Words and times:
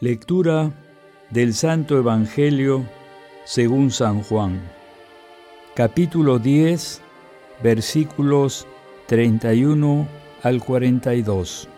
Lectura 0.00 0.70
del 1.30 1.54
Santo 1.54 1.98
Evangelio 1.98 2.84
según 3.44 3.90
San 3.90 4.22
Juan. 4.22 4.60
Capítulo 5.74 6.38
10, 6.38 7.00
versículos 7.64 8.68
31 9.06 10.06
al 10.44 10.62
42. 10.62 11.68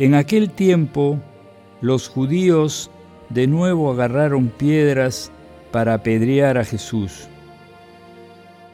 En 0.00 0.16
aquel 0.16 0.50
tiempo, 0.50 1.20
los 1.82 2.08
judíos 2.08 2.90
de 3.28 3.46
nuevo 3.46 3.92
agarraron 3.92 4.48
piedras 4.48 5.30
para 5.70 5.94
apedrear 5.94 6.58
a 6.58 6.64
Jesús. 6.64 7.28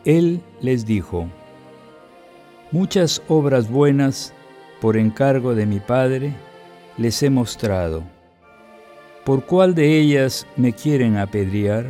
Él 0.06 0.40
les 0.62 0.86
dijo, 0.86 1.28
Muchas 2.70 3.20
obras 3.28 3.70
buenas 3.70 4.32
por 4.80 4.96
encargo 4.96 5.54
de 5.54 5.66
mi 5.66 5.78
Padre, 5.78 6.32
les 6.96 7.22
he 7.22 7.30
mostrado. 7.30 8.02
¿Por 9.24 9.44
cuál 9.44 9.74
de 9.74 9.98
ellas 9.98 10.46
me 10.56 10.72
quieren 10.72 11.16
apedrear? 11.16 11.86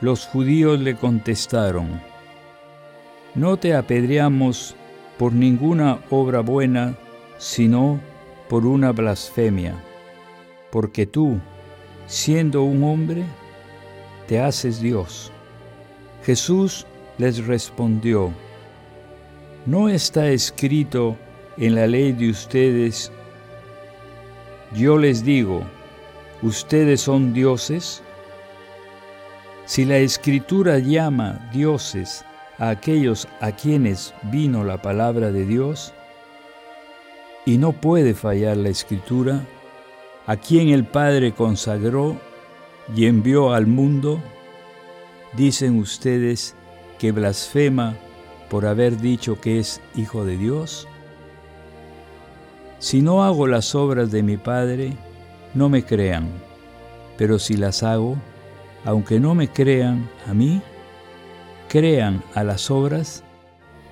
Los 0.00 0.26
judíos 0.26 0.78
le 0.80 0.94
contestaron, 0.96 2.00
No 3.34 3.56
te 3.56 3.74
apedreamos 3.74 4.76
por 5.18 5.32
ninguna 5.32 6.00
obra 6.10 6.40
buena, 6.40 6.96
sino 7.38 8.00
por 8.48 8.66
una 8.66 8.92
blasfemia, 8.92 9.74
porque 10.70 11.06
tú, 11.06 11.38
siendo 12.06 12.62
un 12.62 12.84
hombre, 12.84 13.24
te 14.26 14.40
haces 14.40 14.80
Dios. 14.80 15.32
Jesús 16.24 16.86
les 17.18 17.46
respondió, 17.46 18.32
¿no 19.64 19.88
está 19.88 20.28
escrito 20.28 21.16
en 21.58 21.74
la 21.74 21.86
ley 21.86 22.12
de 22.12 22.30
ustedes, 22.30 23.10
yo 24.74 24.98
les 24.98 25.24
digo, 25.24 25.62
¿ustedes 26.42 27.00
son 27.00 27.32
dioses? 27.32 28.02
Si 29.64 29.84
la 29.84 29.98
escritura 29.98 30.78
llama 30.78 31.48
dioses 31.52 32.24
a 32.58 32.70
aquellos 32.70 33.26
a 33.40 33.52
quienes 33.52 34.14
vino 34.24 34.64
la 34.64 34.80
palabra 34.82 35.32
de 35.32 35.46
Dios, 35.46 35.92
y 37.46 37.58
no 37.58 37.72
puede 37.72 38.14
fallar 38.14 38.56
la 38.56 38.68
escritura, 38.68 39.40
a 40.26 40.36
quien 40.36 40.68
el 40.68 40.84
Padre 40.84 41.32
consagró 41.32 42.16
y 42.94 43.06
envió 43.06 43.52
al 43.52 43.66
mundo, 43.66 44.20
dicen 45.36 45.78
ustedes 45.78 46.56
que 46.98 47.12
blasfema 47.12 47.96
por 48.50 48.66
haber 48.66 48.98
dicho 48.98 49.40
que 49.40 49.58
es 49.60 49.80
hijo 49.94 50.24
de 50.24 50.36
Dios? 50.36 50.88
Si 52.78 53.00
no 53.00 53.24
hago 53.24 53.46
las 53.46 53.74
obras 53.74 54.10
de 54.10 54.22
mi 54.22 54.36
Padre, 54.36 54.92
no 55.54 55.68
me 55.68 55.82
crean, 55.82 56.28
pero 57.16 57.38
si 57.38 57.56
las 57.56 57.82
hago, 57.82 58.16
aunque 58.84 59.18
no 59.18 59.34
me 59.34 59.48
crean 59.48 60.08
a 60.26 60.34
mí, 60.34 60.60
crean 61.68 62.22
a 62.34 62.44
las 62.44 62.70
obras 62.70 63.24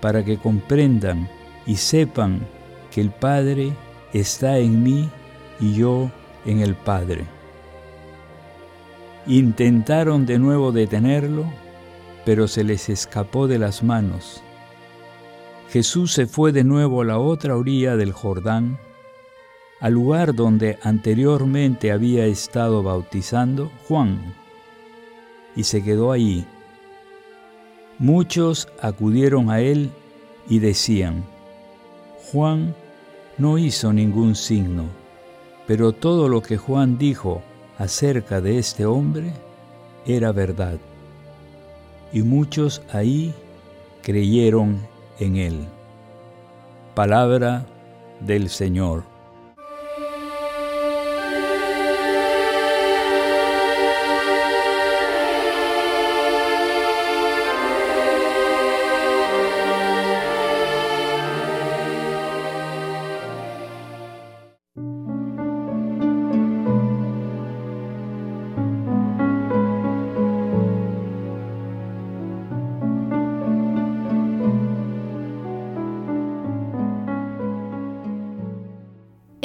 para 0.01 0.23
que 0.23 0.37
comprendan 0.37 1.29
y 1.67 1.77
sepan 1.77 2.47
que 2.91 3.01
el 3.01 3.11
Padre 3.11 3.73
está 4.13 4.59
en 4.59 4.83
mí 4.83 5.09
y 5.61 5.75
yo 5.75 6.11
en 6.45 6.61
el 6.61 6.75
Padre. 6.75 7.25
Intentaron 9.27 10.27
de 10.27 10.39
nuevo 10.39 10.73
detenerlo, 10.73 11.47
pero 12.27 12.47
se 12.49 12.65
les 12.65 12.91
escapó 12.91 13.49
de 13.49 13.59
las 13.59 13.83
manos 13.83 14.43
Jesús 15.75 16.13
se 16.13 16.29
fue 16.29 16.53
de 16.53 16.63
nuevo 16.63 17.03
a 17.03 17.05
la 17.05 17.19
otra 17.19 17.57
orilla 17.57 17.97
del 17.97 18.13
Jordán, 18.13 18.79
al 19.81 19.95
lugar 19.95 20.33
donde 20.33 20.79
anteriormente 20.83 21.91
había 21.91 22.27
estado 22.27 22.85
bautizando 22.85 23.73
Juan, 23.89 24.37
y 25.57 25.65
se 25.65 25.83
quedó 25.83 26.13
allí. 26.13 26.47
Muchos 27.99 28.69
acudieron 28.81 29.51
a 29.51 29.63
él 29.63 29.91
y 30.49 30.61
decían, 30.61 31.25
Juan 32.31 32.73
no 33.37 33.59
hizo 33.59 33.93
ningún 33.93 34.37
signo, 34.37 34.85
pero 35.67 35.91
todo 35.91 36.29
lo 36.29 36.41
que 36.41 36.57
Juan 36.57 36.99
dijo 36.99 37.43
acerca 37.79 38.41
de 38.41 38.59
este 38.59 38.87
hombre 38.87 39.33
era 40.07 40.31
verdad. 40.31 40.79
Y 42.13 42.23
muchos 42.23 42.81
ahí 42.93 43.35
creyeron 44.05 44.94
en 45.19 45.37
él. 45.37 45.67
Palabra 46.95 47.65
del 48.21 48.49
Señor. 48.49 49.14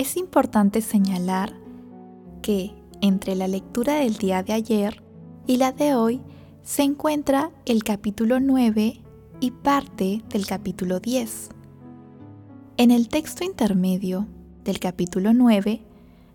Es 0.10 0.18
importante 0.18 0.82
señalar 0.82 1.54
que 2.42 2.74
entre 3.00 3.36
la 3.36 3.48
lectura 3.48 3.94
del 3.94 4.18
día 4.18 4.42
de 4.42 4.54
ayer 4.54 5.04
y 5.46 5.58
la 5.58 5.72
de 5.72 5.94
hoy 5.94 6.20
se 6.64 6.82
encuentra 6.82 7.52
el 7.68 7.84
capítulo 7.84 8.40
9 8.40 9.04
y 9.40 9.52
parte 9.52 10.24
del 10.30 10.48
capítulo 10.48 11.00
10. 11.00 11.50
En 12.78 12.90
el 12.90 13.08
texto 13.08 13.44
intermedio 13.44 14.28
del 14.64 14.80
capítulo 14.80 15.32
9 15.32 15.84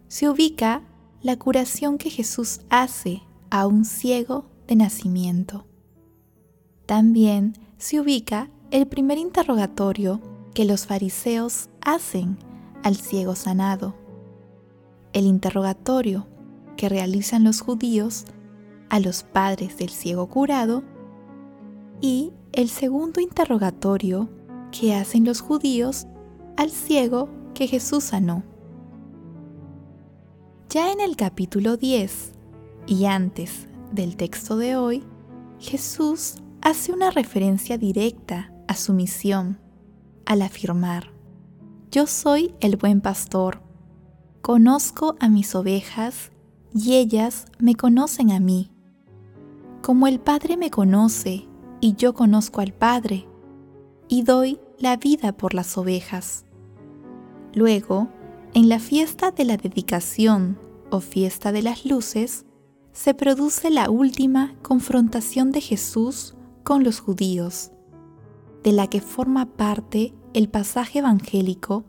se 0.07 0.29
ubica 0.29 0.85
la 1.21 1.37
curación 1.37 1.99
que 1.99 2.11
Jesús 2.11 2.61
hace 2.71 3.25
a 3.51 3.67
un 3.67 3.85
ciego 3.85 4.47
de 4.69 4.77
nacimiento. 4.77 5.67
También 6.87 7.55
se 7.79 7.99
ubica 7.99 8.51
el 8.71 8.87
primer 8.87 9.19
interrogatorio 9.19 10.21
que 10.55 10.65
los 10.65 10.87
fariseos 10.87 11.71
hacen 11.81 12.39
al 12.85 12.97
ciego 12.97 13.35
sanado. 13.35 13.95
El 15.15 15.25
interrogatorio 15.25 16.29
que 16.77 16.89
realizan 16.89 17.43
los 17.43 17.61
judíos 17.61 18.27
a 18.91 19.01
los 19.01 19.23
padres 19.23 19.79
del 19.79 19.89
ciego 19.89 20.29
curado 20.29 20.85
y 22.01 22.33
el 22.53 22.69
segundo 22.69 23.21
interrogatorio 23.21 24.29
que 24.71 24.95
hacen 24.95 25.25
los 25.25 25.41
judíos 25.41 26.07
al 26.59 26.71
ciego 26.71 27.31
que 27.55 27.67
Jesús 27.67 28.05
sanó. 28.05 28.45
Ya 30.69 30.93
en 30.93 31.01
el 31.01 31.17
capítulo 31.17 31.79
10 31.79 32.33
y 32.87 33.07
antes 33.07 33.67
del 33.93 34.17
texto 34.17 34.59
de 34.59 34.77
hoy, 34.77 35.05
Jesús 35.59 36.35
hace 36.61 36.93
una 36.93 37.11
referencia 37.11 37.79
directa 37.79 38.53
a 38.69 38.75
su 38.75 38.93
misión 38.93 39.59
al 40.27 40.43
afirmar, 40.43 41.14
Yo 41.95 42.09
soy 42.09 42.53
el 42.59 42.77
buen 42.77 43.01
pastor, 43.01 43.63
conozco 44.43 45.15
a 45.21 45.29
mis 45.29 45.55
ovejas 45.55 46.33
y 46.75 46.95
ellas 46.95 47.45
me 47.61 47.77
conocen 47.77 48.33
a 48.33 48.41
mí. 48.41 48.73
Como 49.81 50.09
el 50.09 50.19
Padre 50.19 50.57
me 50.57 50.73
conoce 50.73 51.47
y 51.81 51.95
yo 51.95 52.13
conozco 52.13 52.61
al 52.61 52.73
Padre, 52.73 53.29
y 54.09 54.25
doy 54.25 54.59
la 54.77 54.97
vida 54.97 55.37
por 55.37 55.55
las 55.55 55.79
ovejas. 55.79 56.45
Luego, 57.55 58.09
en 58.55 58.69
la 58.69 58.81
fiesta 58.81 59.31
de 59.31 59.45
la 59.45 59.57
dedicación 59.57 60.59
o 60.91 60.99
fiesta 60.99 61.53
de 61.53 61.63
las 61.63 61.87
luces, 61.87 62.45
se 62.91 63.15
produce 63.15 63.71
la 63.71 63.89
última 63.89 64.57
confrontación 64.63 65.53
de 65.53 65.61
Jesús 65.61 66.35
con 66.65 66.83
los 66.83 66.99
judíos, 66.99 67.71
de 68.65 68.73
la 68.73 68.89
que 68.89 69.01
forma 69.01 69.47
parte 69.47 70.13
el 70.35 70.49
pasaje 70.49 70.99
evangélico 70.99 71.85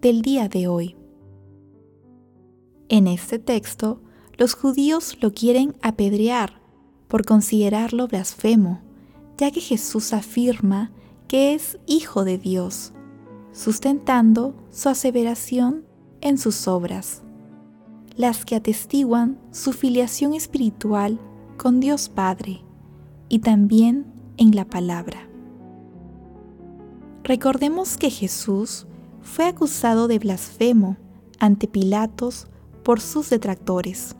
del 0.00 0.22
día 0.22 0.48
de 0.48 0.66
hoy. 0.66 0.96
En 2.88 3.06
este 3.06 3.38
texto, 3.38 4.00
los 4.38 4.54
judíos 4.54 5.18
lo 5.20 5.32
quieren 5.32 5.76
apedrear 5.82 6.60
por 7.08 7.26
considerarlo 7.26 8.08
blasfemo, 8.08 8.80
ya 9.36 9.50
que 9.50 9.60
Jesús 9.60 10.14
afirma 10.14 10.90
que 11.28 11.54
es 11.54 11.78
hijo 11.86 12.24
de 12.24 12.38
Dios, 12.38 12.92
sustentando 13.52 14.54
su 14.70 14.88
aseveración 14.88 15.84
en 16.22 16.38
sus 16.38 16.66
obras, 16.68 17.22
las 18.16 18.46
que 18.46 18.56
atestiguan 18.56 19.38
su 19.50 19.72
filiación 19.72 20.32
espiritual 20.32 21.20
con 21.58 21.80
Dios 21.80 22.08
Padre 22.08 22.64
y 23.28 23.40
también 23.40 24.06
en 24.38 24.56
la 24.56 24.64
palabra. 24.64 25.29
Recordemos 27.30 27.96
que 27.96 28.10
Jesús 28.10 28.88
fue 29.22 29.46
acusado 29.46 30.08
de 30.08 30.18
blasfemo 30.18 30.96
ante 31.38 31.68
Pilatos 31.68 32.48
por 32.82 33.00
sus 33.00 33.30
detractores. 33.30 34.16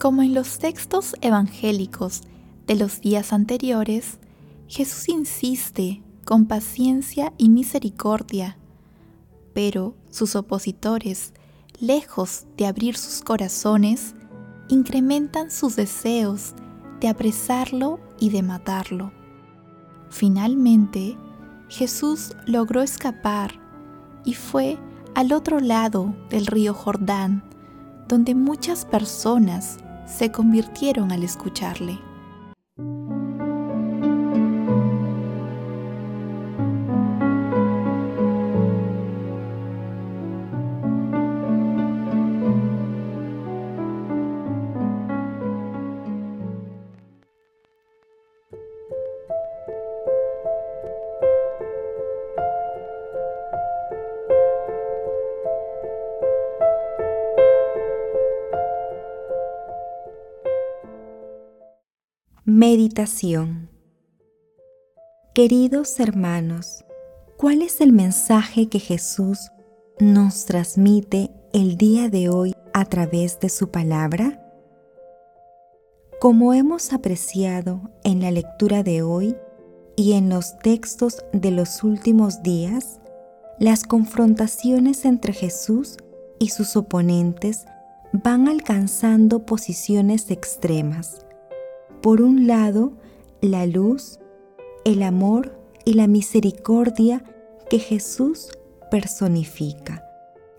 Como 0.00 0.22
en 0.22 0.32
los 0.32 0.58
textos 0.58 1.14
evangélicos 1.20 2.22
de 2.66 2.76
los 2.76 3.02
días 3.02 3.34
anteriores, 3.34 4.18
Jesús 4.66 5.10
insiste 5.10 6.02
con 6.24 6.46
paciencia 6.46 7.34
y 7.36 7.50
misericordia, 7.50 8.56
pero 9.52 9.94
sus 10.10 10.36
opositores, 10.36 11.34
lejos 11.78 12.46
de 12.56 12.64
abrir 12.64 12.96
sus 12.96 13.20
corazones, 13.20 14.14
incrementan 14.70 15.50
sus 15.50 15.76
deseos 15.76 16.54
de 16.98 17.08
apresarlo 17.08 18.00
y 18.18 18.30
de 18.30 18.42
matarlo. 18.42 19.12
Finalmente, 20.08 21.18
Jesús 21.68 22.34
logró 22.46 22.82
escapar 22.82 23.52
y 24.24 24.34
fue 24.34 24.78
al 25.14 25.32
otro 25.32 25.60
lado 25.60 26.14
del 26.30 26.46
río 26.46 26.74
Jordán, 26.74 27.42
donde 28.08 28.34
muchas 28.34 28.84
personas 28.84 29.78
se 30.06 30.30
convirtieron 30.30 31.10
al 31.10 31.24
escucharle. 31.24 31.98
Meditación 62.48 63.70
Queridos 65.34 65.98
hermanos, 65.98 66.84
¿cuál 67.36 67.60
es 67.60 67.80
el 67.80 67.92
mensaje 67.92 68.68
que 68.68 68.78
Jesús 68.78 69.50
nos 69.98 70.44
transmite 70.44 71.32
el 71.52 71.76
día 71.76 72.08
de 72.08 72.28
hoy 72.28 72.54
a 72.72 72.84
través 72.84 73.40
de 73.40 73.48
su 73.48 73.72
palabra? 73.72 74.48
Como 76.20 76.54
hemos 76.54 76.92
apreciado 76.92 77.90
en 78.04 78.22
la 78.22 78.30
lectura 78.30 78.84
de 78.84 79.02
hoy 79.02 79.36
y 79.96 80.12
en 80.12 80.28
los 80.28 80.56
textos 80.60 81.24
de 81.32 81.50
los 81.50 81.82
últimos 81.82 82.44
días, 82.44 83.00
las 83.58 83.82
confrontaciones 83.82 85.04
entre 85.04 85.32
Jesús 85.32 85.96
y 86.38 86.50
sus 86.50 86.76
oponentes 86.76 87.66
van 88.12 88.46
alcanzando 88.46 89.44
posiciones 89.44 90.30
extremas 90.30 91.25
por 92.00 92.22
un 92.22 92.46
lado, 92.46 92.92
la 93.40 93.66
luz, 93.66 94.18
el 94.84 95.02
amor 95.02 95.58
y 95.84 95.94
la 95.94 96.06
misericordia 96.06 97.24
que 97.68 97.78
Jesús 97.78 98.50
personifica, 98.90 100.04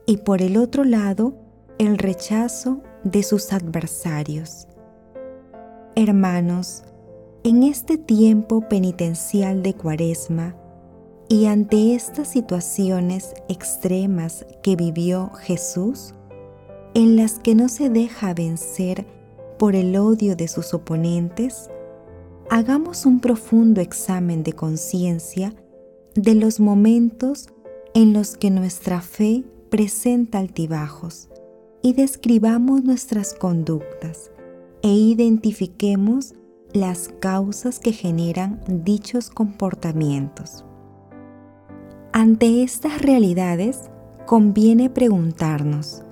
y 0.06 0.18
por 0.18 0.42
el 0.42 0.58
otro 0.58 0.84
lado, 0.84 1.34
el 1.78 1.98
rechazo 1.98 2.82
de 3.04 3.24
sus 3.24 3.54
adversarios. 3.54 4.68
Hermanos, 5.96 6.84
en 7.44 7.64
este 7.64 7.98
tiempo 7.98 8.68
penitencial 8.68 9.64
de 9.64 9.74
Cuaresma 9.74 10.56
y 11.30 11.46
ante 11.46 11.96
estas 11.96 12.28
situaciones 12.28 13.34
extremas 13.48 14.46
que 14.62 14.76
vivió 14.76 15.32
Jesús, 15.32 16.14
en 16.94 17.16
las 17.16 17.40
que 17.40 17.56
no 17.56 17.70
se 17.70 17.90
deja 17.90 18.34
vencer 18.34 19.06
por 19.58 19.76
el 19.76 19.96
odio 19.96 20.36
de 20.36 20.48
sus 20.48 20.74
oponentes, 20.74 21.70
hagamos 22.50 23.06
un 23.06 23.20
profundo 23.20 23.82
examen 23.82 24.44
de 24.44 24.54
conciencia 24.54 25.54
de 26.16 26.36
los 26.36 26.60
momentos 26.60 27.50
en 27.94 28.14
los 28.14 28.38
que 28.38 28.50
nuestra 28.50 29.02
fe 29.02 29.44
presenta 29.70 30.40
altibajos 30.40 31.30
y 31.82 31.94
describamos 31.94 32.84
nuestras 32.84 33.34
conductas 33.34 34.32
e 34.82 34.90
identifiquemos 34.90 36.34
las 36.74 37.10
causas 37.20 37.80
que 37.80 37.92
generan 37.92 38.62
dichos 38.68 39.30
comportamientos. 39.30 40.64
Ante 42.14 42.64
estas 42.64 43.02
realidades, 43.02 43.90
conviene 44.26 44.90
preguntarnos, 44.90 46.04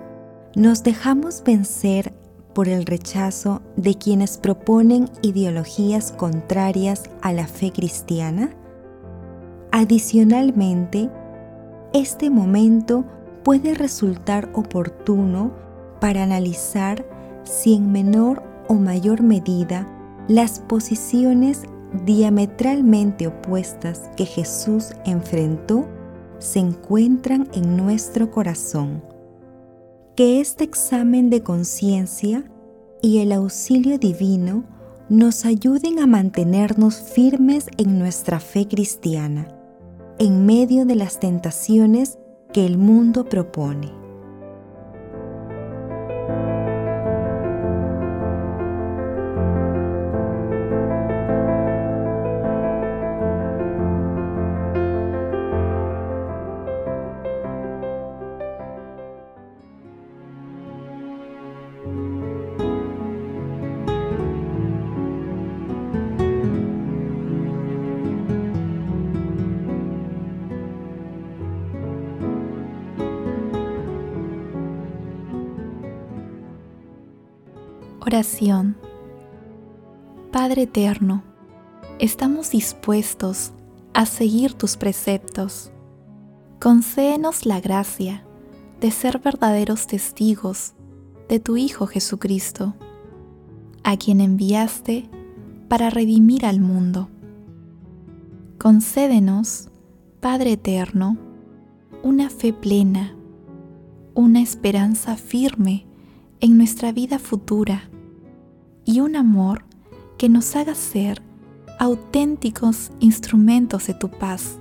¿nos 0.56 0.84
dejamos 0.84 1.44
vencer 1.44 2.14
por 2.56 2.70
el 2.70 2.86
rechazo 2.86 3.62
de 3.76 3.96
quienes 3.96 4.38
proponen 4.38 5.10
ideologías 5.22 6.14
contrarias 6.14 7.04
a 7.22 7.34
la 7.34 7.48
fe 7.48 7.72
cristiana? 7.72 8.50
Adicionalmente, 9.72 11.12
este 11.94 12.30
momento 12.30 13.04
puede 13.44 13.76
resultar 13.76 14.50
oportuno 14.54 15.52
para 16.00 16.24
analizar 16.24 17.06
si 17.44 17.76
en 17.76 17.92
menor 17.92 18.42
o 18.70 18.76
mayor 18.76 19.22
medida 19.22 19.86
las 20.30 20.62
posiciones 20.62 21.64
diametralmente 22.06 23.28
opuestas 23.28 24.10
que 24.16 24.26
Jesús 24.26 24.94
enfrentó 25.06 25.86
se 26.40 26.60
encuentran 26.60 27.50
en 27.54 27.76
nuestro 27.76 28.32
corazón 28.32 29.15
que 30.16 30.40
este 30.40 30.64
examen 30.64 31.30
de 31.30 31.44
conciencia 31.44 32.44
y 33.02 33.20
el 33.20 33.32
auxilio 33.32 33.98
divino 34.00 34.64
nos 35.10 35.46
ayuden 35.46 36.00
a 36.00 36.08
mantenernos 36.08 36.96
firmes 36.96 37.68
en 37.78 38.00
nuestra 38.00 38.40
fe 38.40 38.68
cristiana, 38.68 39.48
en 40.18 40.46
medio 40.46 40.86
de 40.86 40.96
las 40.96 41.20
tentaciones 41.20 42.18
que 42.54 42.66
el 42.66 42.78
mundo 42.78 43.26
propone. 43.26 44.05
Oración 78.08 78.76
Padre 80.32 80.64
eterno, 80.64 81.24
estamos 81.98 82.52
dispuestos 82.52 83.52
a 83.96 84.06
seguir 84.06 84.54
tus 84.54 84.78
preceptos. 84.78 85.72
Concédenos 86.60 87.48
la 87.48 87.60
gracia 87.60 88.24
de 88.80 88.92
ser 88.92 89.18
verdaderos 89.18 89.88
testigos 89.88 90.74
de 91.30 91.40
tu 91.40 91.58
Hijo 91.58 91.88
Jesucristo, 91.88 92.76
a 93.84 93.98
quien 93.98 94.22
enviaste 94.22 95.10
para 95.68 95.90
redimir 95.90 96.46
al 96.46 96.60
mundo. 96.60 97.10
Concédenos, 98.60 99.70
Padre 100.20 100.52
Eterno, 100.52 101.18
una 102.04 102.30
fe 102.30 102.54
plena, 102.54 103.16
una 104.14 104.42
esperanza 104.42 105.16
firme 105.16 105.85
en 106.46 106.60
nuestra 106.60 106.92
vida 106.92 107.18
futura 107.18 107.90
y 108.86 109.00
un 109.00 109.16
amor 109.16 109.66
que 110.20 110.30
nos 110.30 110.56
haga 110.56 110.76
ser 110.76 111.24
auténticos 111.80 112.92
instrumentos 113.00 113.88
de 113.88 113.96
tu 113.96 114.12
paz, 114.12 114.60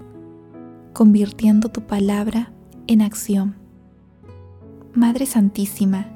convirtiendo 0.94 1.68
tu 1.68 1.82
palabra 1.82 2.54
en 2.86 3.02
acción. 3.02 3.56
Madre 4.94 5.26
Santísima, 5.26 6.06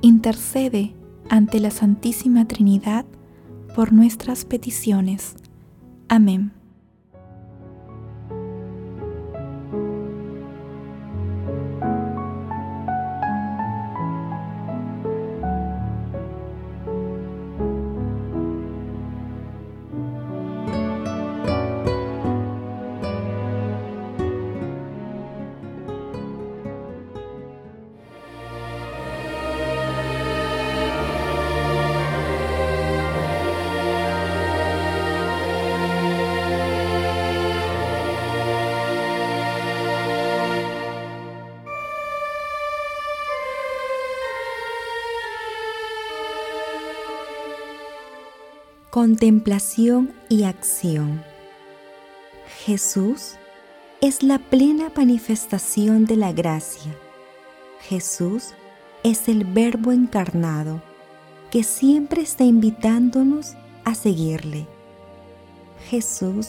intercede 0.00 0.92
ante 1.28 1.60
la 1.60 1.70
Santísima 1.70 2.48
Trinidad 2.48 3.06
por 3.76 3.92
nuestras 3.92 4.44
peticiones. 4.44 5.36
Amén. 6.08 6.50
Contemplación 48.92 50.12
y 50.28 50.42
acción. 50.42 51.24
Jesús 52.66 53.36
es 54.02 54.22
la 54.22 54.38
plena 54.38 54.92
manifestación 54.94 56.04
de 56.04 56.16
la 56.16 56.32
gracia. 56.32 56.94
Jesús 57.80 58.50
es 59.02 59.30
el 59.30 59.46
Verbo 59.46 59.92
encarnado 59.92 60.82
que 61.50 61.64
siempre 61.64 62.20
está 62.20 62.44
invitándonos 62.44 63.54
a 63.86 63.94
seguirle. 63.94 64.66
Jesús 65.88 66.48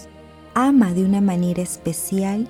ama 0.54 0.92
de 0.92 1.06
una 1.06 1.22
manera 1.22 1.62
especial 1.62 2.50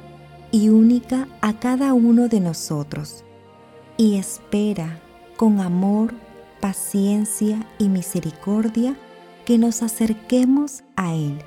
y 0.51 0.69
única 0.69 1.27
a 1.39 1.59
cada 1.59 1.93
uno 1.93 2.29
de 2.29 2.39
nosotros 2.39 3.23
y 3.97 4.15
espera 4.15 4.99
con 5.37 5.59
amor, 5.59 6.15
paciencia 6.59 7.67
y 7.77 7.89
misericordia 7.89 8.97
que 9.45 9.57
nos 9.57 9.83
acerquemos 9.83 10.83
a 10.95 11.13
Él. 11.13 11.39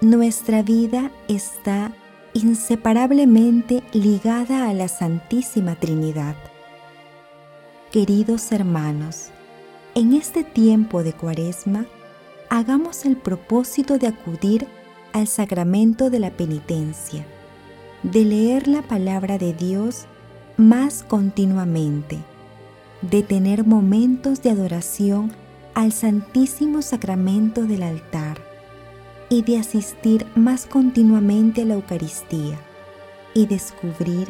Nuestra 0.00 0.62
vida 0.62 1.10
está 1.28 1.92
inseparablemente 2.34 3.82
ligada 3.92 4.68
a 4.68 4.74
la 4.74 4.88
Santísima 4.88 5.74
Trinidad. 5.76 6.36
Queridos 7.90 8.52
hermanos, 8.52 9.30
en 9.94 10.12
este 10.12 10.44
tiempo 10.44 11.02
de 11.02 11.12
Cuaresma, 11.12 11.86
hagamos 12.48 13.04
el 13.04 13.16
propósito 13.16 13.98
de 13.98 14.08
acudir 14.08 14.66
al 15.12 15.26
sacramento 15.26 16.10
de 16.10 16.20
la 16.20 16.30
penitencia, 16.30 17.24
de 18.02 18.24
leer 18.24 18.68
la 18.68 18.82
palabra 18.82 19.38
de 19.38 19.52
Dios 19.52 20.06
más 20.56 21.02
continuamente, 21.02 22.18
de 23.02 23.22
tener 23.22 23.64
momentos 23.64 24.42
de 24.42 24.50
adoración 24.50 25.32
al 25.78 25.92
Santísimo 25.92 26.82
Sacramento 26.82 27.62
del 27.62 27.84
altar 27.84 28.36
y 29.28 29.42
de 29.42 29.58
asistir 29.58 30.26
más 30.34 30.66
continuamente 30.66 31.62
a 31.62 31.66
la 31.66 31.74
Eucaristía 31.74 32.58
y 33.32 33.46
descubrir, 33.46 34.26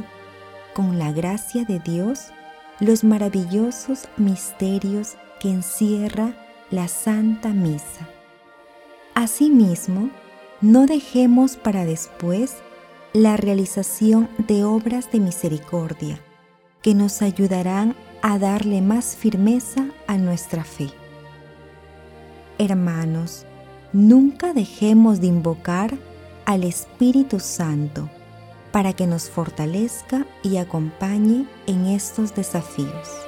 con 0.75 0.99
la 0.99 1.11
gracia 1.11 1.65
de 1.65 1.79
Dios, 1.79 2.33
los 2.81 3.03
maravillosos 3.03 4.09
misterios 4.19 5.17
que 5.41 5.49
encierra 5.49 6.35
la 6.71 6.87
Santa 6.87 7.55
Misa. 7.55 8.07
Asimismo, 9.15 10.11
no 10.61 10.85
dejemos 10.85 11.57
para 11.57 11.87
después 11.87 12.57
la 13.15 13.39
realización 13.39 14.29
de 14.37 14.65
obras 14.65 15.11
de 15.11 15.21
misericordia 15.21 16.21
que 16.83 16.95
nos 16.95 17.23
ayudarán 17.23 17.97
a 18.21 18.39
darle 18.39 18.83
más 18.83 19.17
firmeza 19.17 19.87
a 20.07 20.19
nuestra 20.19 20.63
fe. 20.63 20.91
Hermanos, 22.59 23.47
nunca 23.93 24.53
dejemos 24.53 25.21
de 25.21 25.29
invocar 25.29 25.97
al 26.45 26.65
Espíritu 26.65 27.39
Santo 27.39 28.11
para 28.73 28.93
que 28.93 29.07
nos 29.07 29.31
fortalezca 29.31 30.27
y 30.43 30.57
acompañe 30.57 31.47
en 31.69 31.87
estos 31.87 32.35
desafíos. 32.35 33.28